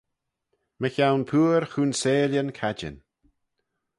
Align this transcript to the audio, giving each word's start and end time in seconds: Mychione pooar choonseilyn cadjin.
Mychione 0.81 1.25
pooar 1.29 1.63
choonseilyn 1.71 2.49
cadjin. 2.57 2.97